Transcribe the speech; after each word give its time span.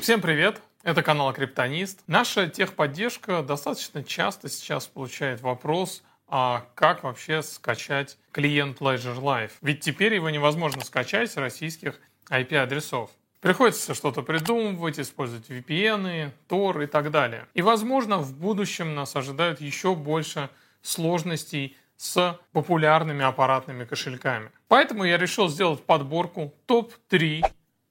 Всем 0.00 0.20
привет! 0.20 0.60
Это 0.82 1.02
канал 1.02 1.32
Криптонист. 1.32 2.02
Наша 2.06 2.48
техподдержка 2.48 3.42
достаточно 3.42 4.02
часто 4.02 4.48
сейчас 4.48 4.86
получает 4.86 5.40
вопрос, 5.42 6.02
а 6.26 6.66
как 6.74 7.04
вообще 7.04 7.42
скачать 7.42 8.18
клиент 8.32 8.80
Ledger 8.80 9.16
Live? 9.20 9.52
Ведь 9.60 9.80
теперь 9.80 10.14
его 10.14 10.28
невозможно 10.30 10.84
скачать 10.84 11.30
с 11.30 11.36
российских 11.36 12.00
IP-адресов. 12.30 13.10
Приходится 13.40 13.94
что-то 13.94 14.22
придумывать, 14.22 14.98
использовать 14.98 15.48
VPN, 15.48 16.32
Tor 16.48 16.84
и 16.84 16.86
так 16.86 17.10
далее. 17.10 17.46
И, 17.54 17.62
возможно, 17.62 18.18
в 18.18 18.36
будущем 18.36 18.94
нас 18.94 19.14
ожидают 19.14 19.60
еще 19.60 19.94
больше 19.94 20.48
сложностей 20.82 21.76
с 21.96 22.38
популярными 22.52 23.24
аппаратными 23.24 23.84
кошельками. 23.84 24.50
Поэтому 24.68 25.04
я 25.04 25.16
решил 25.16 25.48
сделать 25.48 25.84
подборку 25.84 26.52
топ-3 26.66 27.44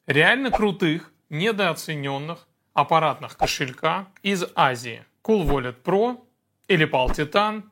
реально 0.08 0.52
крутых, 0.52 1.11
недооцененных 1.32 2.46
аппаратных 2.74 3.38
кошелька 3.38 4.10
из 4.22 4.44
Азии. 4.54 5.06
Cool 5.24 5.48
Wallet 5.48 5.82
Pro, 5.82 6.20
Elipal 6.68 7.08
Titan 7.08 7.64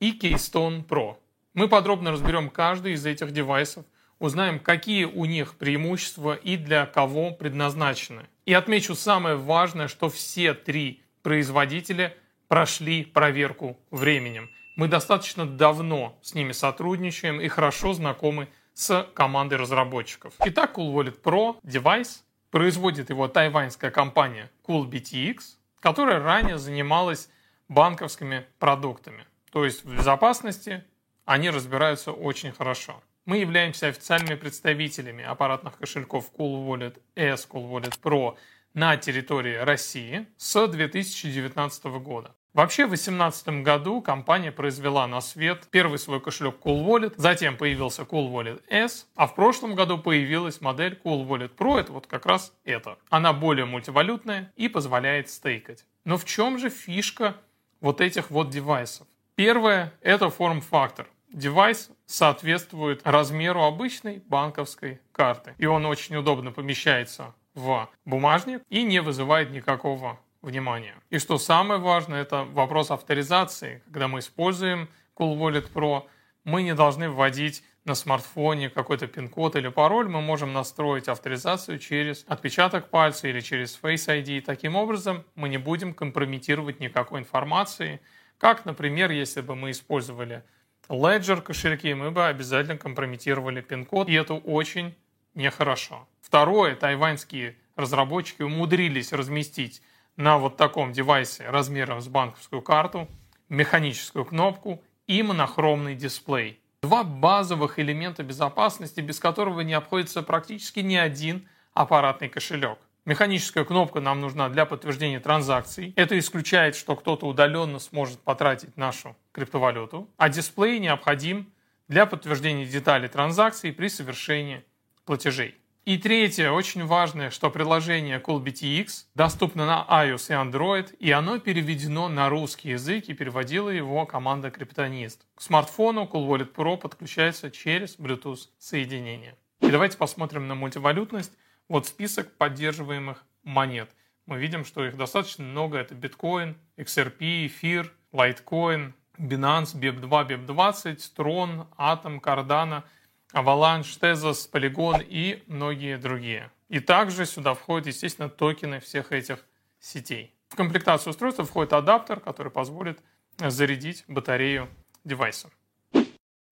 и 0.00 0.18
Keystone 0.18 0.86
Pro. 0.86 1.16
Мы 1.52 1.68
подробно 1.68 2.12
разберем 2.12 2.48
каждый 2.48 2.92
из 2.92 3.04
этих 3.04 3.32
девайсов, 3.32 3.84
узнаем, 4.18 4.60
какие 4.60 5.04
у 5.04 5.24
них 5.24 5.56
преимущества 5.56 6.34
и 6.34 6.56
для 6.56 6.86
кого 6.86 7.32
предназначены. 7.32 8.22
И 8.46 8.54
отмечу 8.54 8.94
самое 8.94 9.36
важное, 9.36 9.88
что 9.88 10.08
все 10.08 10.54
три 10.54 11.02
производителя 11.22 12.16
прошли 12.46 13.04
проверку 13.04 13.78
временем. 13.90 14.48
Мы 14.76 14.86
достаточно 14.88 15.44
давно 15.44 16.18
с 16.22 16.34
ними 16.34 16.52
сотрудничаем 16.52 17.40
и 17.40 17.48
хорошо 17.48 17.94
знакомы 17.94 18.48
с 18.74 19.06
командой 19.14 19.54
разработчиков. 19.54 20.34
Итак, 20.44 20.78
Cool 20.78 20.94
Wallet 20.94 21.20
Pro 21.20 21.56
девайс 21.62 22.24
производит 22.52 23.08
его 23.10 23.28
тайваньская 23.28 23.90
компания 23.90 24.50
CoolBTX, 24.64 25.56
которая 25.80 26.22
ранее 26.22 26.58
занималась 26.58 27.28
банковскими 27.66 28.46
продуктами. 28.58 29.24
То 29.50 29.64
есть 29.64 29.84
в 29.84 29.96
безопасности 29.96 30.84
они 31.24 31.48
разбираются 31.50 32.12
очень 32.12 32.52
хорошо. 32.52 33.02
Мы 33.24 33.38
являемся 33.38 33.86
официальными 33.88 34.34
представителями 34.34 35.24
аппаратных 35.24 35.78
кошельков 35.78 36.30
Cool 36.36 36.66
Wallet 36.66 37.00
S, 37.16 37.48
Cool 37.50 37.70
Wallet 37.70 37.98
Pro 38.00 38.36
на 38.74 38.96
территории 38.98 39.56
России 39.56 40.26
с 40.36 40.68
2019 40.68 41.84
года. 41.84 42.34
Вообще 42.54 42.84
в 42.84 42.90
2018 42.90 43.62
году 43.62 44.02
компания 44.02 44.52
произвела 44.52 45.06
на 45.06 45.22
свет 45.22 45.66
первый 45.70 45.98
свой 45.98 46.20
кошелек 46.20 46.56
Cool 46.62 46.84
Wallet, 46.84 47.14
затем 47.16 47.56
появился 47.56 48.02
Cool 48.02 48.30
Wallet 48.30 48.62
S, 48.68 49.06
а 49.16 49.26
в 49.26 49.34
прошлом 49.34 49.74
году 49.74 49.96
появилась 49.96 50.60
модель 50.60 51.00
Cool 51.02 51.26
Wallet 51.26 51.56
Pro, 51.56 51.80
это 51.80 51.92
вот 51.92 52.06
как 52.06 52.26
раз 52.26 52.52
это. 52.64 52.98
Она 53.08 53.32
более 53.32 53.64
мультивалютная 53.64 54.52
и 54.56 54.68
позволяет 54.68 55.30
стейкать. 55.30 55.86
Но 56.04 56.18
в 56.18 56.26
чем 56.26 56.58
же 56.58 56.68
фишка 56.68 57.36
вот 57.80 58.02
этих 58.02 58.30
вот 58.30 58.50
девайсов? 58.50 59.06
Первое– 59.34 59.94
это 60.02 60.28
форм-фактор. 60.28 61.06
Девайс 61.32 61.88
соответствует 62.04 63.00
размеру 63.04 63.62
обычной 63.62 64.22
банковской 64.28 65.00
карты. 65.12 65.54
И 65.56 65.64
он 65.64 65.86
очень 65.86 66.16
удобно 66.16 66.52
помещается 66.52 67.34
в 67.54 67.88
бумажник 68.04 68.62
и 68.68 68.82
не 68.82 69.00
вызывает 69.00 69.50
никакого 69.50 70.18
внимания. 70.42 70.94
И 71.10 71.18
что 71.18 71.38
самое 71.38 71.80
важное, 71.80 72.22
это 72.22 72.44
вопрос 72.44 72.90
авторизации. 72.90 73.82
Когда 73.86 74.08
мы 74.08 74.18
используем 74.18 74.88
Cool 75.16 75.38
Wallet 75.38 75.72
Pro, 75.72 76.04
мы 76.44 76.62
не 76.62 76.74
должны 76.74 77.08
вводить 77.08 77.64
на 77.84 77.94
смартфоне 77.94 78.70
какой-то 78.70 79.06
пин-код 79.06 79.56
или 79.56 79.68
пароль, 79.68 80.08
мы 80.08 80.20
можем 80.20 80.52
настроить 80.52 81.08
авторизацию 81.08 81.78
через 81.78 82.24
отпечаток 82.28 82.90
пальца 82.90 83.28
или 83.28 83.40
через 83.40 83.78
Face 83.80 84.06
ID. 84.06 84.42
Таким 84.42 84.76
образом, 84.76 85.24
мы 85.34 85.48
не 85.48 85.58
будем 85.58 85.92
компрометировать 85.94 86.78
никакой 86.78 87.20
информации, 87.20 88.00
как, 88.38 88.64
например, 88.64 89.10
если 89.10 89.40
бы 89.40 89.56
мы 89.56 89.72
использовали 89.72 90.44
Ledger 90.88 91.42
кошельки, 91.42 91.92
мы 91.94 92.10
бы 92.10 92.26
обязательно 92.26 92.76
компрометировали 92.76 93.60
пин-код, 93.60 94.08
и 94.08 94.14
это 94.14 94.34
очень 94.34 94.94
нехорошо. 95.34 96.06
Второе, 96.20 96.76
тайваньские 96.76 97.56
разработчики 97.76 98.42
умудрились 98.42 99.12
разместить 99.12 99.82
на 100.16 100.38
вот 100.38 100.56
таком 100.56 100.92
девайсе 100.92 101.48
размером 101.48 102.00
с 102.00 102.08
банковскую 102.08 102.62
карту, 102.62 103.08
механическую 103.48 104.24
кнопку 104.24 104.82
и 105.06 105.22
монохромный 105.22 105.94
дисплей. 105.94 106.60
Два 106.82 107.04
базовых 107.04 107.78
элемента 107.78 108.22
безопасности, 108.22 109.00
без 109.00 109.20
которого 109.20 109.60
не 109.60 109.74
обходится 109.74 110.22
практически 110.22 110.80
ни 110.80 110.96
один 110.96 111.48
аппаратный 111.74 112.28
кошелек. 112.28 112.78
Механическая 113.04 113.64
кнопка 113.64 114.00
нам 114.00 114.20
нужна 114.20 114.48
для 114.48 114.64
подтверждения 114.64 115.18
транзакций. 115.18 115.92
Это 115.96 116.16
исключает, 116.18 116.76
что 116.76 116.94
кто-то 116.94 117.26
удаленно 117.26 117.80
сможет 117.80 118.20
потратить 118.20 118.76
нашу 118.76 119.16
криптовалюту. 119.32 120.08
А 120.16 120.28
дисплей 120.28 120.78
необходим 120.78 121.52
для 121.88 122.06
подтверждения 122.06 122.64
деталей 122.64 123.08
транзакций 123.08 123.72
при 123.72 123.88
совершении 123.88 124.64
платежей. 125.04 125.56
И 125.84 125.98
третье, 125.98 126.52
очень 126.52 126.86
важное, 126.86 127.30
что 127.30 127.50
приложение 127.50 128.20
CoolBTX 128.20 129.06
доступно 129.16 129.66
на 129.66 129.84
iOS 129.90 130.28
и 130.28 130.32
Android, 130.32 130.96
и 130.98 131.10
оно 131.10 131.40
переведено 131.40 132.08
на 132.08 132.28
русский 132.28 132.68
язык 132.68 133.08
и 133.08 133.14
переводила 133.14 133.68
его 133.68 134.06
команда 134.06 134.52
Криптонист. 134.52 135.26
К 135.34 135.42
смартфону 135.42 136.02
Cool 136.04 136.28
Wallet 136.28 136.54
Pro 136.54 136.76
подключается 136.76 137.50
через 137.50 137.98
Bluetooth 137.98 138.50
соединение. 138.58 139.34
И 139.60 139.72
давайте 139.72 139.98
посмотрим 139.98 140.46
на 140.46 140.54
мультивалютность. 140.54 141.32
Вот 141.68 141.88
список 141.88 142.36
поддерживаемых 142.36 143.24
монет. 143.42 143.90
Мы 144.26 144.38
видим, 144.38 144.64
что 144.64 144.84
их 144.86 144.96
достаточно 144.96 145.42
много. 145.42 145.78
Это 145.78 145.96
биткоин, 145.96 146.56
XRP, 146.76 147.46
эфир, 147.48 147.92
Litecoin, 148.12 148.92
Binance, 149.18 149.74
BEP2, 149.74 150.46
BEP20, 150.46 150.96
Tron, 151.16 151.66
Atom, 151.76 152.20
Cardano– 152.20 152.84
Avalanche, 153.32 153.98
Tezos, 153.98 154.48
Polygon 154.50 155.04
и 155.08 155.42
многие 155.46 155.98
другие. 155.98 156.50
И 156.68 156.80
также 156.80 157.26
сюда 157.26 157.54
входят, 157.54 157.86
естественно, 157.86 158.28
токены 158.28 158.80
всех 158.80 159.12
этих 159.12 159.44
сетей. 159.80 160.34
В 160.48 160.56
комплектацию 160.56 161.10
устройства 161.10 161.44
входит 161.44 161.72
адаптер, 161.72 162.20
который 162.20 162.52
позволит 162.52 163.00
зарядить 163.38 164.04
батарею 164.06 164.68
девайса. 165.04 165.50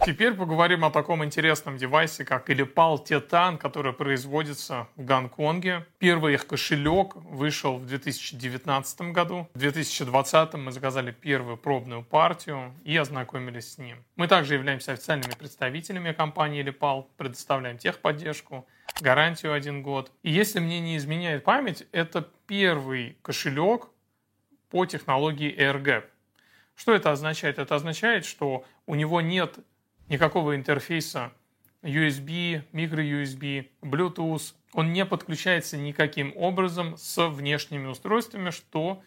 Теперь 0.07 0.33
поговорим 0.33 0.87
о 0.87 0.91
таком 0.91 1.23
интересном 1.25 1.77
девайсе, 1.77 2.25
как 2.25 2.49
Elipal 2.49 3.05
Titan, 3.05 3.59
который 3.59 3.93
производится 3.93 4.89
в 4.97 5.05
Гонконге. 5.05 5.85
Первый 5.99 6.35
их 6.35 6.47
кошелек 6.47 7.17
вышел 7.17 7.77
в 7.77 7.85
2019 7.85 9.01
году. 9.13 9.47
В 9.53 9.59
2020 9.59 10.55
мы 10.55 10.73
заказали 10.73 11.11
первую 11.11 11.59
пробную 11.59 12.03
партию 12.03 12.73
и 12.83 12.97
ознакомились 12.97 13.75
с 13.75 13.79
ним. 13.79 14.03
Мы 14.17 14.27
также 14.27 14.55
являемся 14.55 14.93
официальными 14.93 15.35
представителями 15.35 16.13
компании 16.13 16.65
Elipal, 16.65 17.05
предоставляем 17.19 17.77
техподдержку, 17.77 18.67
гарантию 19.03 19.53
один 19.53 19.83
год. 19.83 20.11
И 20.23 20.31
если 20.31 20.61
мне 20.61 20.81
не 20.81 20.97
изменяет 20.97 21.45
память, 21.45 21.87
это 21.93 22.27
первый 22.47 23.19
кошелек 23.21 23.89
по 24.71 24.87
технологии 24.87 25.55
AirGap. 25.55 26.05
Что 26.75 26.95
это 26.95 27.11
означает? 27.11 27.59
Это 27.59 27.75
означает, 27.75 28.25
что 28.25 28.65
у 28.87 28.95
него 28.95 29.21
нет 29.21 29.59
никакого 30.11 30.55
интерфейса 30.55 31.33
USB, 31.83 32.63
microUSB, 32.73 33.69
Bluetooth. 33.81 34.53
Он 34.75 34.93
не 34.93 35.07
подключается 35.07 35.79
никаким 35.79 36.35
образом 36.37 36.97
с 36.99 37.29
внешними 37.29 37.87
устройствами, 37.87 38.51
что 38.51 39.03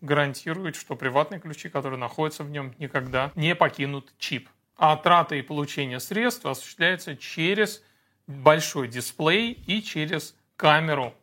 гарантирует, 0.00 0.74
что 0.74 0.96
приватные 0.96 1.40
ключи, 1.40 1.68
которые 1.68 1.98
находятся 1.98 2.42
в 2.42 2.50
нем, 2.50 2.74
никогда 2.78 3.30
не 3.36 3.54
покинут 3.54 4.12
чип. 4.18 4.48
А 4.76 4.96
трата 4.96 5.36
и 5.36 5.42
получение 5.42 6.00
средств 6.00 6.44
осуществляется 6.44 7.16
через 7.16 7.82
большой 8.26 8.88
дисплей 8.88 9.52
и 9.52 9.82
через 9.82 10.36
камеру, 10.56 11.14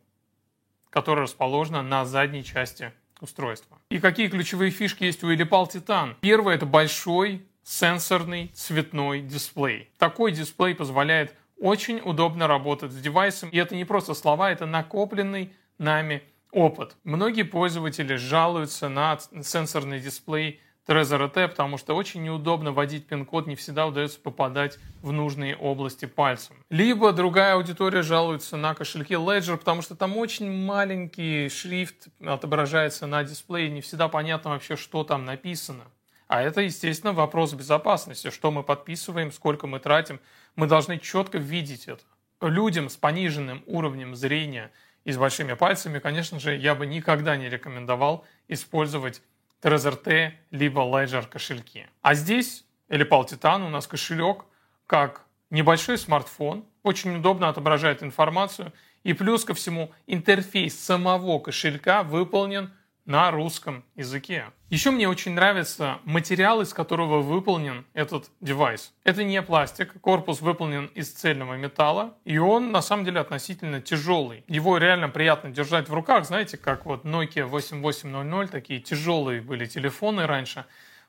которая 0.90 1.24
расположена 1.24 1.82
на 1.82 2.04
задней 2.04 2.42
части 2.42 2.92
устройства. 3.20 3.78
И 3.90 4.00
какие 4.00 4.28
ключевые 4.28 4.70
фишки 4.70 5.04
есть 5.04 5.22
у 5.22 5.32
Elipal 5.32 5.70
Titan? 5.70 6.16
Первое– 6.20 6.54
это 6.56 6.66
большой 6.66 7.46
сенсорный 7.64 8.50
цветной 8.54 9.20
дисплей. 9.20 9.90
Такой 9.98 10.32
дисплей 10.32 10.74
позволяет 10.74 11.34
очень 11.58 12.00
удобно 12.04 12.46
работать 12.46 12.92
с 12.92 13.00
девайсом. 13.00 13.48
И 13.48 13.56
это 13.56 13.74
не 13.74 13.84
просто 13.84 14.14
слова, 14.14 14.50
это 14.50 14.66
накопленный 14.66 15.52
нами 15.78 16.22
опыт. 16.52 16.96
Многие 17.04 17.42
пользователи 17.42 18.16
жалуются 18.16 18.88
на 18.88 19.18
сенсорный 19.42 20.00
дисплей 20.00 20.60
Trezor 20.86 21.32
AT, 21.32 21.48
потому 21.48 21.78
что 21.78 21.94
очень 21.94 22.22
неудобно 22.22 22.72
вводить 22.72 23.06
пин-код, 23.06 23.46
не 23.46 23.56
всегда 23.56 23.86
удается 23.86 24.20
попадать 24.20 24.78
в 25.00 25.12
нужные 25.12 25.56
области 25.56 26.04
пальцем. 26.04 26.56
Либо 26.68 27.12
другая 27.12 27.54
аудитория 27.54 28.02
жалуется 28.02 28.58
на 28.58 28.74
кошельки 28.74 29.14
Ledger, 29.14 29.56
потому 29.56 29.80
что 29.80 29.96
там 29.96 30.16
очень 30.18 30.50
маленький 30.50 31.48
шрифт 31.48 32.08
отображается 32.20 33.06
на 33.06 33.24
дисплее, 33.24 33.70
не 33.70 33.80
всегда 33.80 34.08
понятно 34.08 34.50
вообще, 34.50 34.76
что 34.76 35.04
там 35.04 35.24
написано. 35.24 35.84
А 36.26 36.42
это, 36.42 36.62
естественно, 36.62 37.12
вопрос 37.12 37.52
безопасности. 37.52 38.30
Что 38.30 38.50
мы 38.50 38.62
подписываем, 38.62 39.32
сколько 39.32 39.66
мы 39.66 39.78
тратим. 39.78 40.20
Мы 40.56 40.66
должны 40.66 40.98
четко 40.98 41.38
видеть 41.38 41.86
это. 41.86 42.02
Людям 42.40 42.88
с 42.88 42.96
пониженным 42.96 43.62
уровнем 43.66 44.14
зрения 44.14 44.70
и 45.04 45.12
с 45.12 45.16
большими 45.18 45.54
пальцами, 45.54 45.98
конечно 45.98 46.40
же, 46.40 46.56
я 46.56 46.74
бы 46.74 46.86
никогда 46.86 47.36
не 47.36 47.48
рекомендовал 47.48 48.24
использовать 48.48 49.22
Trezor 49.62 49.96
T 49.96 50.34
либо 50.50 50.82
Ledger 50.82 51.26
кошельки. 51.28 51.86
А 52.02 52.14
здесь 52.14 52.64
Elipal 52.88 53.26
Titan 53.26 53.66
у 53.66 53.68
нас 53.68 53.86
кошелек 53.86 54.44
как 54.86 55.24
небольшой 55.50 55.98
смартфон, 55.98 56.64
очень 56.82 57.16
удобно 57.16 57.48
отображает 57.48 58.02
информацию, 58.02 58.72
и 59.04 59.12
плюс 59.12 59.44
ко 59.44 59.54
всему 59.54 59.92
интерфейс 60.06 60.78
самого 60.78 61.38
кошелька 61.38 62.02
выполнен 62.02 62.72
на 63.06 63.30
русском 63.30 63.84
языке. 63.94 64.46
Еще 64.70 64.90
мне 64.90 65.08
очень 65.08 65.32
нравится 65.32 65.98
материал, 66.04 66.60
из 66.62 66.72
которого 66.72 67.20
выполнен 67.20 67.84
этот 67.92 68.30
девайс. 68.40 68.92
Это 69.04 69.22
не 69.24 69.40
пластик, 69.42 70.00
корпус 70.00 70.40
выполнен 70.40 70.86
из 70.94 71.10
цельного 71.10 71.54
металла, 71.54 72.14
и 72.24 72.38
он 72.38 72.72
на 72.72 72.82
самом 72.82 73.04
деле 73.04 73.20
относительно 73.20 73.80
тяжелый. 73.80 74.44
Его 74.48 74.78
реально 74.78 75.08
приятно 75.08 75.50
держать 75.50 75.88
в 75.88 75.94
руках, 75.94 76.24
знаете, 76.24 76.56
как 76.56 76.86
вот 76.86 77.04
Nokia 77.04 77.44
8800, 77.44 78.50
такие 78.50 78.80
тяжелые 78.80 79.40
были 79.40 79.66
телефоны 79.66 80.26
раньше. 80.26 80.64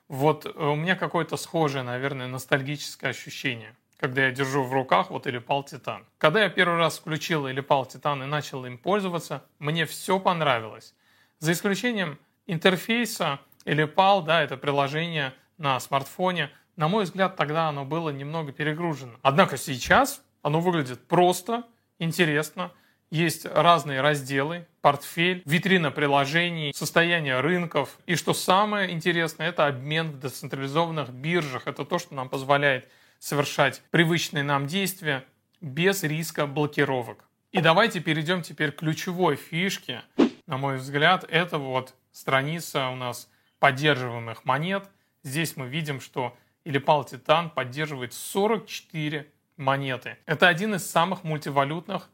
Вот 0.08 0.46
э, 0.46 0.48
у 0.50 0.76
меня 0.76 0.94
какое-то 0.94 1.36
схожее, 1.36 1.82
наверное, 1.82 2.28
ностальгическое 2.28 3.10
ощущение 3.10 3.74
когда 3.98 4.26
я 4.26 4.30
держу 4.30 4.62
в 4.62 4.72
руках 4.72 5.10
вот 5.10 5.26
Элипал 5.26 5.64
Титан. 5.64 6.04
Когда 6.18 6.42
я 6.42 6.50
первый 6.50 6.76
раз 6.76 6.98
включил 6.98 7.48
Элипал 7.48 7.86
Титан 7.86 8.22
и 8.22 8.26
начал 8.26 8.64
им 8.66 8.76
пользоваться, 8.78 9.42
мне 9.58 9.86
все 9.86 10.20
понравилось. 10.20 10.94
За 11.38 11.52
исключением 11.52 12.18
интерфейса 12.46 13.40
или 13.64 13.84
PAL, 13.84 14.24
да, 14.24 14.42
это 14.42 14.56
приложение 14.56 15.34
на 15.58 15.78
смартфоне, 15.80 16.50
на 16.76 16.88
мой 16.88 17.04
взгляд, 17.04 17.36
тогда 17.36 17.68
оно 17.68 17.84
было 17.84 18.10
немного 18.10 18.52
перегружено. 18.52 19.14
Однако 19.22 19.56
сейчас 19.56 20.22
оно 20.42 20.60
выглядит 20.60 21.06
просто, 21.08 21.64
интересно. 21.98 22.72
Есть 23.10 23.46
разные 23.46 24.00
разделы, 24.00 24.66
портфель, 24.80 25.42
витрина 25.46 25.90
приложений, 25.90 26.72
состояние 26.74 27.40
рынков. 27.40 27.98
И 28.06 28.16
что 28.16 28.34
самое 28.34 28.90
интересное, 28.90 29.48
это 29.48 29.66
обмен 29.66 30.10
в 30.10 30.20
децентрализованных 30.20 31.10
биржах. 31.10 31.66
Это 31.66 31.84
то, 31.84 31.98
что 31.98 32.14
нам 32.14 32.28
позволяет 32.28 32.88
совершать 33.18 33.82
привычные 33.90 34.42
нам 34.42 34.66
действия 34.66 35.24
без 35.60 36.02
риска 36.02 36.46
блокировок. 36.46 37.24
И 37.52 37.60
давайте 37.60 38.00
перейдем 38.00 38.42
теперь 38.42 38.72
к 38.72 38.80
ключевой 38.80 39.36
фишке, 39.36 40.02
на 40.46 40.56
мой 40.56 40.76
взгляд, 40.76 41.24
это 41.28 41.58
вот 41.58 41.94
страница 42.12 42.88
у 42.88 42.96
нас 42.96 43.28
поддерживаемых 43.58 44.44
монет. 44.44 44.88
Здесь 45.22 45.56
мы 45.56 45.66
видим, 45.66 46.00
что 46.00 46.36
Илипал 46.64 47.04
Титан 47.04 47.50
поддерживает 47.50 48.12
44 48.12 49.30
монеты. 49.56 50.18
Это 50.26 50.48
один 50.48 50.74
из 50.74 50.88
самых 50.88 51.24
мультивалютных 51.24 52.10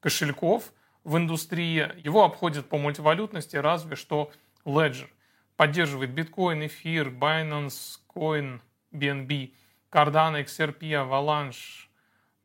кошельков 0.00 0.72
в 1.04 1.16
индустрии. 1.16 1.92
Его 2.02 2.24
обходит 2.24 2.68
по 2.68 2.78
мультивалютности 2.78 3.56
разве 3.56 3.96
что 3.96 4.32
Ledger. 4.64 5.08
Поддерживает 5.56 6.10
биткоин, 6.10 6.66
эфир, 6.66 7.08
Binance 7.08 7.98
Coin, 8.14 8.60
BNB, 8.92 9.52
Cardano, 9.90 10.42
XRP, 10.44 10.80
Avalanche, 10.80 11.87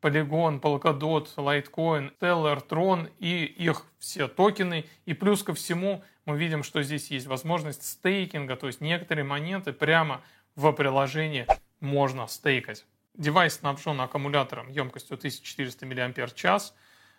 Polygon, 0.04 0.60
Polkadot, 0.60 1.34
Litecoin, 1.36 2.12
Stellar, 2.20 2.66
Tron 2.68 3.10
и 3.18 3.44
их 3.46 3.86
все 3.98 4.28
токены. 4.28 4.84
И 5.06 5.14
плюс 5.14 5.42
ко 5.42 5.54
всему 5.54 6.04
мы 6.26 6.36
видим, 6.36 6.62
что 6.62 6.82
здесь 6.82 7.10
есть 7.10 7.26
возможность 7.26 7.82
стейкинга, 7.82 8.56
то 8.56 8.66
есть 8.66 8.82
некоторые 8.82 9.24
монеты 9.24 9.72
прямо 9.72 10.20
в 10.56 10.70
приложении 10.72 11.46
можно 11.80 12.26
стейкать. 12.26 12.84
Девайс 13.14 13.54
снабжен 13.54 13.98
аккумулятором 13.98 14.68
емкостью 14.68 15.16
1400 15.16 15.86
мАч, 15.86 16.72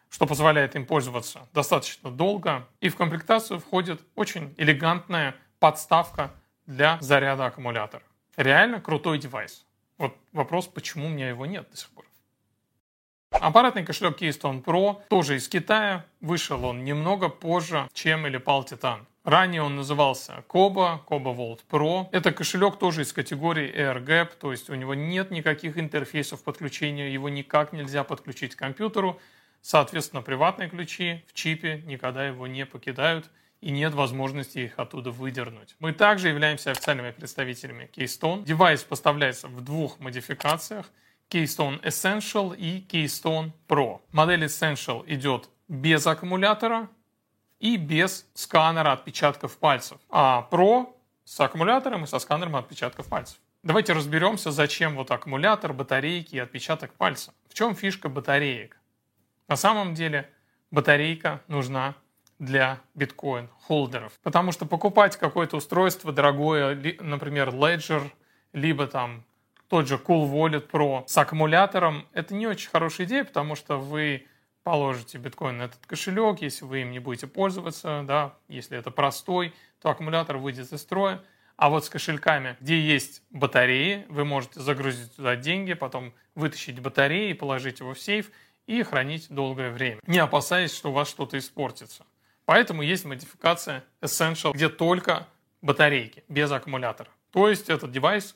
что 0.09 0.27
позволяет 0.27 0.75
им 0.75 0.85
пользоваться 0.85 1.49
достаточно 1.53 2.11
долго. 2.11 2.67
И 2.81 2.89
в 2.89 2.97
комплектацию 2.97 3.59
входит 3.59 4.01
очень 4.13 4.53
элегантная 4.57 5.35
подставка 5.57 6.31
для 6.67 6.99
заряда 7.01 7.47
аккумулятора. 7.47 8.03
Реально 8.37 8.79
крутой 8.79 9.17
девайс. 9.17 9.65
Вот 9.97 10.15
вопрос, 10.33 10.67
почему 10.67 11.07
у 11.07 11.09
меня 11.09 11.29
его 11.29 11.47
нет 11.47 11.67
до 11.71 11.77
сих 11.77 11.89
пор. 11.89 12.04
Аппаратный 13.41 13.83
кошелек 13.83 14.21
Keystone 14.21 14.63
Pro 14.63 15.01
тоже 15.09 15.35
из 15.35 15.47
Китая. 15.47 16.05
Вышел 16.21 16.63
он 16.65 16.83
немного 16.83 17.29
позже, 17.29 17.87
чем 17.93 18.25
Elipal 18.25 18.65
Titan. 18.65 19.05
Ранее 19.23 19.61
он 19.61 19.75
назывался 19.75 20.43
Koba, 20.47 20.99
Koba 21.05 21.35
Vault 21.35 21.59
Pro. 21.69 22.07
Это 22.11 22.31
кошелек 22.31 22.77
тоже 22.77 23.01
из 23.01 23.11
категории 23.11 23.73
AirGap, 23.73 24.31
то 24.39 24.51
есть 24.51 24.69
у 24.69 24.75
него 24.75 24.93
нет 24.93 25.31
никаких 25.31 25.77
интерфейсов 25.77 26.43
подключения, 26.43 27.11
его 27.11 27.29
никак 27.29 27.73
нельзя 27.73 28.03
подключить 28.03 28.55
к 28.55 28.59
компьютеру. 28.59 29.19
Соответственно, 29.61 30.21
приватные 30.21 30.69
ключи 30.69 31.23
в 31.27 31.33
чипе 31.33 31.81
никогда 31.85 32.25
его 32.25 32.45
не 32.45 32.65
покидают 32.65 33.29
и 33.61 33.71
нет 33.71 33.95
возможности 33.95 34.59
их 34.59 34.77
оттуда 34.77 35.09
выдернуть. 35.09 35.75
Мы 35.79 35.91
также 35.91 36.29
являемся 36.29 36.71
официальными 36.71 37.11
представителями 37.11 37.89
Keystone. 37.95 38.43
Девайс 38.43 38.83
поставляется 38.83 39.47
в 39.47 39.61
двух 39.61 39.99
модификациях– 39.99 40.85
Keystone 41.29 41.81
Essential 41.81 42.55
и 42.55 42.85
Keystone 42.87 43.51
Pro. 43.67 44.01
Модель 44.11 44.45
Essential 44.45 45.03
идет 45.07 45.49
без 45.67 46.05
аккумулятора 46.05 46.89
и 47.59 47.77
без 47.77 48.27
сканера 48.33 48.91
отпечатков 48.91 49.57
пальцев, 49.57 49.97
а 50.09 50.47
Pro 50.51 50.93
с 51.23 51.39
аккумулятором 51.39 52.03
и 52.03 52.07
со 52.07 52.19
сканером 52.19 52.55
отпечатков 52.55 53.07
пальцев. 53.07 53.39
Давайте 53.63 53.93
разберемся, 53.93 54.51
зачем 54.51 54.95
вот 54.95 55.09
аккумулятор, 55.09 55.73
батарейки 55.73 56.35
и 56.35 56.39
отпечаток 56.39 56.93
пальца. 56.93 57.33
В 57.49 57.55
чем 57.55 57.75
фишка 57.75 58.09
батареек? 58.09 58.77
На 59.47 59.55
самом 59.55 59.95
деле 59.95 60.29
батарейка 60.69 61.41
нужна 61.47 61.95
для 62.37 62.79
биткоин-холдеров. 62.93 64.11
Потому 64.21 64.51
что 64.51 64.65
покупать 64.65 65.17
какое-то 65.17 65.57
устройство 65.57 66.11
дорогое, 66.11 66.75
например, 66.99 67.49
Ledger, 67.49 68.11
либо 68.53 68.85
там 68.87 69.23
тот 69.67 69.87
же 69.87 69.95
Cool 69.95 70.31
Wallet 70.31 70.69
Pro 70.69 71.03
с 71.07 71.17
аккумулятором, 71.17 72.07
это 72.13 72.33
не 72.33 72.47
очень 72.47 72.69
хорошая 72.69 73.07
идея, 73.07 73.23
потому 73.23 73.55
что 73.55 73.77
вы 73.77 74.25
положите 74.63 75.17
биткоин 75.19 75.57
на 75.57 75.63
этот 75.63 75.85
кошелек, 75.85 76.41
если 76.41 76.65
вы 76.65 76.81
им 76.81 76.91
не 76.91 76.99
будете 76.99 77.27
пользоваться, 77.27 78.03
да, 78.05 78.33
если 78.47 78.77
это 78.77 78.91
простой, 78.91 79.53
то 79.79 79.89
аккумулятор 79.89 80.37
выйдет 80.37 80.71
из 80.73 80.81
строя. 80.81 81.23
А 81.55 81.69
вот 81.69 81.85
с 81.85 81.89
кошельками, 81.89 82.57
где 82.59 82.79
есть 82.79 83.21
батареи, 83.29 84.05
вы 84.09 84.25
можете 84.25 84.59
загрузить 84.59 85.15
туда 85.15 85.35
деньги, 85.35 85.73
потом 85.73 86.13
вытащить 86.33 86.79
батареи, 86.79 87.33
положить 87.33 87.79
его 87.79 87.93
в 87.93 87.99
сейф 87.99 88.31
и 88.65 88.83
хранить 88.83 89.27
долгое 89.29 89.69
время, 89.71 90.01
не 90.07 90.17
опасаясь, 90.17 90.75
что 90.75 90.89
у 90.89 90.93
вас 90.93 91.07
что-то 91.07 91.37
испортится. 91.37 92.05
Поэтому 92.45 92.81
есть 92.81 93.05
модификация 93.05 93.83
Essential, 94.01 94.53
где 94.53 94.67
только 94.69 95.27
батарейки, 95.61 96.23
без 96.27 96.51
аккумулятора. 96.51 97.09
То 97.31 97.49
есть 97.49 97.69
этот 97.69 97.91
девайс 97.91 98.35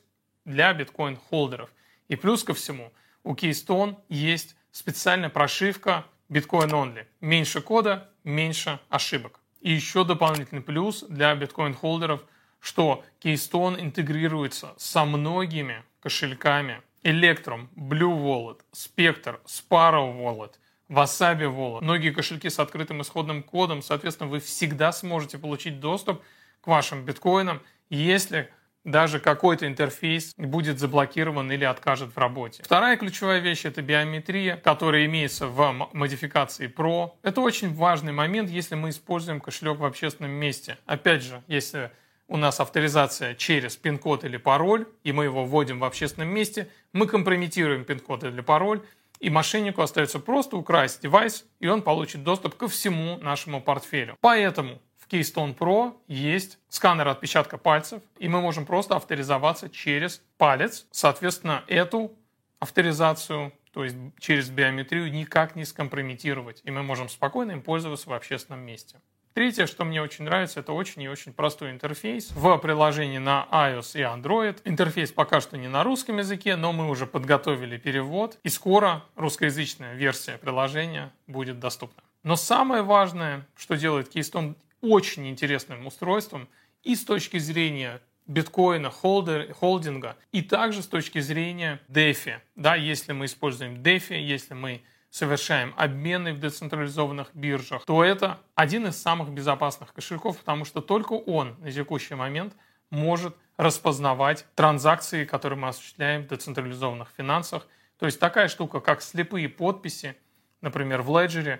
для 0.50 0.74
биткоин-холдеров. 0.74 1.70
И 2.08 2.16
плюс 2.16 2.44
ко 2.44 2.54
всему, 2.54 2.92
у 3.24 3.34
Keystone 3.34 3.96
есть 4.10 4.56
специальная 4.72 5.30
прошивка 5.30 6.06
Bitcoin 6.30 6.72
Only. 6.72 7.06
Меньше 7.22 7.62
кода, 7.62 8.10
меньше 8.24 8.80
ошибок. 8.90 9.40
И 9.62 9.72
еще 9.72 10.04
дополнительный 10.04 10.62
плюс 10.62 11.04
для 11.04 11.34
биткоин-холдеров, 11.36 12.22
что 12.60 13.04
Keystone 13.22 13.80
интегрируется 13.80 14.74
со 14.78 15.06
многими 15.06 15.84
кошельками. 16.02 16.82
Electrum, 17.04 17.68
Blue 17.76 18.18
Wallet, 18.18 18.60
Spectre, 18.74 19.40
Sparrow 19.46 20.14
Wallet, 20.20 20.56
Wasabi 20.90 21.46
Wallet. 21.46 21.82
Многие 21.82 22.12
кошельки 22.12 22.50
с 22.50 22.60
открытым 22.60 23.02
исходным 23.02 23.44
кодом. 23.44 23.82
Соответственно, 23.82 24.30
вы 24.30 24.40
всегда 24.40 24.92
сможете 24.92 25.38
получить 25.38 25.80
доступ 25.80 26.22
к 26.62 26.68
вашим 26.68 27.06
биткоинам, 27.06 27.62
если 27.90 28.50
даже 28.92 29.20
какой-то 29.20 29.68
интерфейс 29.68 30.34
будет 30.38 30.80
заблокирован 30.80 31.52
или 31.52 31.64
откажет 31.64 32.16
в 32.16 32.18
работе. 32.18 32.64
Вторая 32.64 32.98
ключевая 32.98 33.40
вещь– 33.40 33.62
это 33.66 33.82
биометрия, 33.82 34.58
которая 34.58 35.06
имеется 35.06 35.48
в 35.48 35.90
модификации 35.94 36.68
Pro. 36.68 37.12
Это 37.24 37.42
очень 37.42 37.74
важный 37.74 38.12
момент, 38.12 38.50
если 38.50 38.76
мы 38.76 38.90
используем 38.90 39.40
кошелек 39.40 39.80
в 39.80 39.86
общественном 39.86 40.32
месте. 40.32 40.78
Опять 40.86 41.24
же, 41.24 41.44
если 41.48 41.92
у 42.28 42.38
нас 42.38 42.60
авторизация 42.60 43.34
через 43.36 43.76
пин-код 43.76 44.24
или 44.24 44.38
пароль, 44.38 44.88
и 45.04 45.12
мы 45.12 45.26
его 45.26 45.46
вводим 45.46 45.80
в 45.80 45.84
общественном 45.84 46.30
месте, 46.30 46.70
мы 46.94 47.08
компрометируем 47.08 47.86
пин-код 47.86 48.24
или 48.24 48.42
пароль, 48.42 48.82
и 49.20 49.30
мошеннику 49.30 49.82
остается 49.82 50.20
просто 50.20 50.56
украсть 50.56 51.02
девайс, 51.02 51.46
и 51.60 51.68
он 51.68 51.82
получит 51.82 52.24
доступ 52.24 52.56
ко 52.56 52.68
всему 52.68 53.18
нашему 53.18 53.62
портфелю. 53.62 54.16
Поэтому 54.22 54.80
Keystone 55.10 55.56
Pro 55.58 55.96
есть 56.08 56.60
сканер 56.70 57.08
отпечатка 57.08 57.58
пальцев, 57.58 58.02
и 58.18 58.28
мы 58.28 58.42
можем 58.42 58.66
просто 58.66 58.96
авторизоваться 58.96 59.70
через 59.70 60.22
палец. 60.38 60.86
Соответственно, 60.92 61.64
эту 61.68 62.12
авторизацию, 62.60 63.54
то 63.74 63.84
есть 63.84 63.96
через 64.20 64.50
биометрию, 64.50 65.12
никак 65.12 65.56
не 65.56 65.66
скомпрометировать, 65.66 66.62
и 66.64 66.72
мы 66.72 66.84
можем 66.84 67.10
спокойно 67.10 67.52
им 67.52 67.62
пользоваться 67.62 68.10
в 68.10 68.14
общественном 68.14 68.62
месте. 68.62 69.00
Третье, 69.34 69.68
что 69.68 69.86
мне 69.86 70.02
очень 70.02 70.26
нравится, 70.26 70.60
это 70.60 70.74
очень 70.74 71.04
и 71.04 71.08
очень 71.08 71.34
простой 71.34 71.70
интерфейс 71.70 72.32
в 72.32 72.58
приложении 72.58 73.20
на 73.20 73.48
iOS 73.52 73.92
и 73.94 74.02
Android. 74.02 74.60
Интерфейс 74.66 75.12
пока 75.12 75.40
что 75.40 75.58
не 75.58 75.68
на 75.68 75.84
русском 75.84 76.18
языке, 76.18 76.56
но 76.56 76.74
мы 76.74 76.90
уже 76.90 77.06
подготовили 77.06 77.78
перевод, 77.78 78.38
и 78.44 78.50
скоро 78.50 79.06
русскоязычная 79.16 79.94
версия 79.94 80.38
приложения 80.38 81.14
будет 81.28 81.60
доступна. 81.60 82.04
Но 82.24 82.36
самое 82.36 82.82
важное, 82.82 83.48
что 83.56 83.78
делает 83.78 84.14
Keystone 84.14 84.56
очень 84.82 85.28
интересным 85.28 85.88
устройством 85.88 86.48
и 86.84 86.96
с 86.96 87.04
точки 87.04 87.38
зрения 87.38 88.02
биткоина, 88.28 88.92
холдер, 88.92 89.54
холдинга, 89.54 90.16
и 90.32 90.42
также 90.42 90.84
с 90.84 90.88
точки 90.88 91.20
зрения 91.20 91.82
DeFi. 91.88 92.40
Да, 92.56 92.76
если 92.76 93.12
мы 93.12 93.26
используем 93.26 93.82
DeFi, 93.82 94.20
если 94.20 94.54
мы 94.54 94.84
совершаем 95.10 95.74
обмены 95.76 96.34
в 96.34 96.40
децентрализованных 96.40 97.32
биржах, 97.34 97.86
то 97.86 98.04
это 98.04 98.40
один 98.54 98.86
из 98.86 99.02
самых 99.02 99.30
безопасных 99.30 99.94
кошельков, 99.94 100.38
потому 100.38 100.66
что 100.66 100.82
только 100.82 101.14
он 101.14 101.56
на 101.60 101.72
текущий 101.72 102.14
момент 102.14 102.54
может 102.92 103.36
распознавать 103.58 104.46
транзакции, 104.56 105.26
которые 105.26 105.58
мы 105.58 105.70
осуществляем 105.70 106.24
в 106.24 106.28
децентрализованных 106.28 107.10
финансах. 107.18 107.68
То 107.98 108.06
есть 108.06 108.20
такая 108.20 108.48
штука, 108.48 108.80
как 108.80 109.02
слепые 109.02 109.50
подписи, 109.50 110.16
например, 110.62 111.02
в 111.02 111.10
Ledger, 111.10 111.60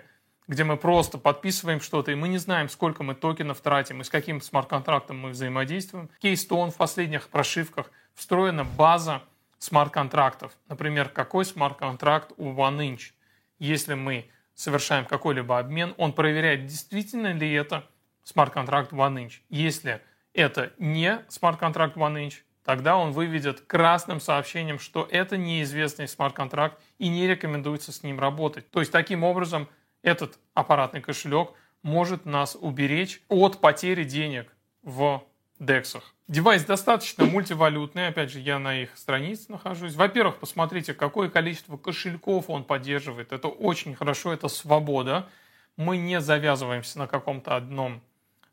где 0.50 0.64
мы 0.64 0.76
просто 0.76 1.16
подписываем 1.16 1.80
что-то, 1.80 2.10
и 2.10 2.16
мы 2.16 2.26
не 2.26 2.38
знаем, 2.38 2.68
сколько 2.68 3.04
мы 3.04 3.14
токенов 3.14 3.60
тратим 3.60 4.00
и 4.00 4.04
с 4.04 4.10
каким 4.10 4.40
смарт-контрактом 4.40 5.16
мы 5.16 5.30
взаимодействуем. 5.30 6.10
Keystone 6.20 6.72
в 6.72 6.76
последних 6.76 7.28
прошивках 7.28 7.92
встроена 8.14 8.64
база 8.64 9.22
смарт-контрактов. 9.58 10.50
Например, 10.68 11.08
какой 11.08 11.44
смарт-контракт 11.44 12.32
у 12.36 12.52
OneInch. 12.52 13.12
Если 13.60 13.94
мы 13.94 14.28
совершаем 14.56 15.04
какой-либо 15.04 15.56
обмен, 15.56 15.94
он 15.98 16.12
проверяет, 16.12 16.66
действительно 16.66 17.32
ли 17.32 17.52
это 17.52 17.86
смарт-контракт 18.24 18.90
OneInch. 18.90 19.34
Если 19.50 20.00
это 20.34 20.72
не 20.78 21.24
смарт-контракт 21.28 21.96
OneInch, 21.96 22.38
тогда 22.64 22.96
он 22.96 23.12
выведет 23.12 23.60
красным 23.60 24.18
сообщением, 24.18 24.80
что 24.80 25.06
это 25.12 25.36
неизвестный 25.36 26.08
смарт-контракт 26.08 26.76
и 26.98 27.08
не 27.08 27.28
рекомендуется 27.28 27.92
с 27.92 28.02
ним 28.02 28.18
работать. 28.18 28.68
То 28.72 28.80
есть 28.80 28.90
таким 28.90 29.22
образом 29.22 29.68
этот 30.02 30.38
аппаратный 30.54 31.00
кошелек 31.00 31.52
может 31.82 32.26
нас 32.26 32.56
уберечь 32.60 33.22
от 33.28 33.60
потери 33.60 34.04
денег 34.04 34.52
в 34.82 35.22
дексах. 35.58 36.14
Девайс 36.28 36.64
достаточно 36.64 37.24
мультивалютный, 37.24 38.06
опять 38.06 38.30
же, 38.30 38.38
я 38.38 38.58
на 38.58 38.82
их 38.82 38.96
странице 38.96 39.46
нахожусь. 39.48 39.94
Во-первых, 39.94 40.36
посмотрите, 40.38 40.94
какое 40.94 41.28
количество 41.28 41.76
кошельков 41.76 42.48
он 42.48 42.64
поддерживает. 42.64 43.32
Это 43.32 43.48
очень 43.48 43.94
хорошо, 43.94 44.32
это 44.32 44.46
свобода. 44.48 45.28
Мы 45.76 45.96
не 45.96 46.20
завязываемся 46.20 46.98
на 47.00 47.06
каком-то 47.06 47.56
одном 47.56 48.00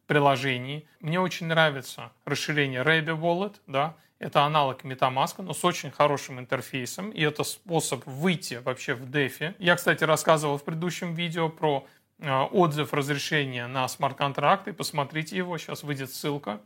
приложении. 0.07 0.87
Мне 0.99 1.19
очень 1.19 1.47
нравится 1.47 2.11
расширение 2.25 2.81
Rabby 2.81 3.19
Wallet, 3.19 3.55
да, 3.67 3.95
это 4.19 4.41
аналог 4.43 4.83
MetaMask, 4.83 5.41
но 5.43 5.53
с 5.53 5.63
очень 5.63 5.91
хорошим 5.91 6.39
интерфейсом, 6.39 7.11
и 7.11 7.21
это 7.21 7.43
способ 7.43 8.03
выйти 8.05 8.55
вообще 8.55 8.95
в 8.95 9.03
DeFi. 9.03 9.55
Я, 9.59 9.75
кстати, 9.75 10.03
рассказывал 10.03 10.57
в 10.57 10.63
предыдущем 10.63 11.13
видео 11.13 11.49
про 11.49 11.85
э, 12.19 12.41
отзыв 12.51 12.93
разрешения 12.93 13.67
на 13.67 13.87
смарт-контракты, 13.87 14.73
посмотрите 14.73 15.37
его, 15.37 15.57
сейчас 15.57 15.83
выйдет 15.83 16.11
ссылка. 16.11 16.61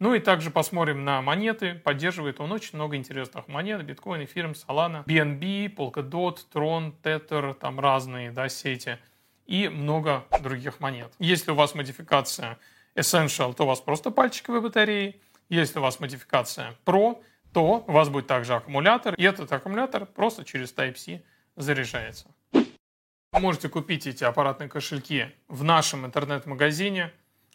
Ну 0.00 0.14
и 0.14 0.18
также 0.18 0.50
посмотрим 0.50 1.04
на 1.04 1.22
монеты, 1.22 1.74
поддерживает 1.74 2.40
он 2.40 2.50
очень 2.52 2.74
много 2.74 2.96
интересных 2.96 3.46
монет, 3.48 3.84
биткоин, 3.84 4.24
эфирм, 4.24 4.52
Solana, 4.52 5.04
BNB, 5.04 5.74
Polkadot, 5.74 6.38
Tron, 6.52 6.92
Tether, 7.02 7.54
там 7.54 7.78
разные 7.78 8.32
да, 8.32 8.48
сети 8.48 8.98
и 9.46 9.68
много 9.68 10.24
других 10.40 10.80
монет. 10.80 11.12
Если 11.18 11.50
у 11.50 11.54
вас 11.54 11.74
модификация 11.74 12.58
Essential, 12.94 13.54
то 13.54 13.64
у 13.64 13.66
вас 13.66 13.80
просто 13.80 14.10
пальчиковые 14.10 14.60
батареи, 14.60 15.20
если 15.48 15.78
у 15.78 15.82
вас 15.82 16.00
модификация 16.00 16.74
Pro, 16.84 17.22
то 17.52 17.84
у 17.86 17.92
вас 17.92 18.08
будет 18.08 18.26
также 18.26 18.54
аккумулятор, 18.54 19.14
и 19.14 19.22
этот 19.22 19.52
аккумулятор 19.52 20.06
просто 20.06 20.44
через 20.44 20.72
Type-C 20.72 21.22
заряжается. 21.56 22.26
Вы 22.52 23.40
можете 23.40 23.68
купить 23.68 24.06
эти 24.06 24.24
аппаратные 24.24 24.68
кошельки 24.68 25.26
в 25.48 25.64
нашем 25.64 26.04
интернет-магазине. 26.04 27.12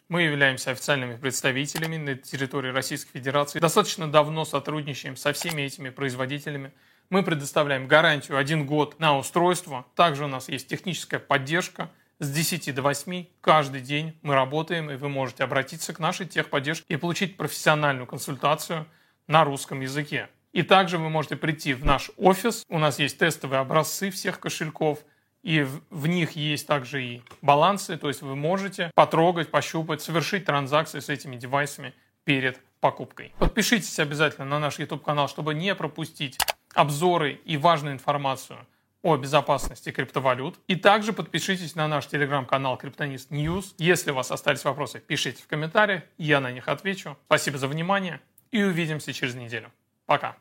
Мы 0.08 0.22
являемся 0.22 0.72
официальными 0.72 1.16
представителями 1.16 1.96
на 1.96 2.14
территории 2.16 2.70
Российской 2.70 3.12
Федерации. 3.12 3.60
Достаточно 3.60 4.10
давно 4.10 4.44
сотрудничаем 4.44 5.16
со 5.16 5.32
всеми 5.32 5.62
этими 5.62 5.90
производителями. 5.90 6.72
Мы 7.10 7.22
предоставляем 7.22 7.86
гарантию 7.86 8.36
один 8.38 8.66
год 8.66 8.98
на 8.98 9.16
устройство. 9.16 9.86
Также 9.94 10.24
у 10.24 10.28
нас 10.28 10.48
есть 10.48 10.68
техническая 10.68 11.20
поддержка– 11.20 11.90
с 12.20 12.30
10 12.32 12.74
до 12.74 12.82
8 12.82 13.26
каждый 13.40 13.80
день 13.80 14.18
мы 14.22 14.34
работаем, 14.34 14.90
и 14.90 14.96
вы 14.96 15.08
можете 15.08 15.44
обратиться 15.44 15.92
к 15.92 16.00
нашей 16.00 16.26
техподдержке 16.26 16.94
и 16.94 16.96
получить 16.96 17.36
профессиональную 17.36 18.08
консультацию 18.08 18.86
на 19.28 19.44
русском 19.44 19.80
языке. 19.80 20.28
И 20.52 20.62
также 20.62 20.98
вы 20.98 21.10
можете 21.10 21.36
прийти 21.36 21.74
в 21.74 21.84
наш 21.84 22.10
офис. 22.16 22.64
У 22.68 22.78
нас 22.80 22.98
есть 22.98 23.18
тестовые 23.18 23.60
образцы 23.60 24.10
всех 24.10 24.40
кошельков, 24.40 24.98
и 25.44 25.64
в, 25.90 26.08
них 26.08 26.32
есть 26.32 26.66
также 26.66 27.04
и 27.04 27.22
балансы, 27.40 27.96
то 27.96 28.08
есть 28.08 28.22
вы 28.22 28.34
можете 28.34 28.90
потрогать, 28.96 29.52
пощупать, 29.52 30.02
совершить 30.02 30.44
транзакции 30.44 30.98
с 30.98 31.08
этими 31.08 31.36
девайсами 31.36 31.94
перед 32.24 32.58
покупкой. 32.80 33.32
Подпишитесь 33.38 34.00
обязательно 34.00 34.44
на 34.44 34.58
наш 34.58 34.80
YouTube-канал, 34.80 35.28
чтобы 35.28 35.54
не 35.54 35.72
пропустить 35.76 36.36
обзоры 36.78 37.40
и 37.44 37.56
важную 37.56 37.94
информацию– 37.94 38.58
о 39.02 39.16
безопасности 39.16 39.90
криптовалют. 39.92 40.58
И 40.66 40.76
также 40.76 41.12
подпишитесь 41.12 41.74
на 41.74 41.88
наш 41.88 42.06
телеграм-канал 42.06 42.76
Криптонист 42.76 43.30
News. 43.30 43.74
Если 43.78 44.10
у 44.10 44.14
вас 44.14 44.30
остались 44.30 44.64
вопросы, 44.64 45.00
пишите 45.00 45.42
в 45.42 45.46
комментариях, 45.46 46.02
я 46.18 46.40
на 46.40 46.50
них 46.50 46.68
отвечу. 46.68 47.16
Спасибо 47.26 47.58
за 47.58 47.68
внимание 47.68 48.20
и 48.50 48.62
увидимся 48.62 49.12
через 49.12 49.34
неделю. 49.34 49.70
Пока. 50.06 50.36